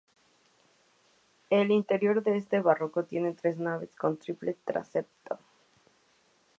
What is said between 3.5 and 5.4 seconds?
naves con triple transepto.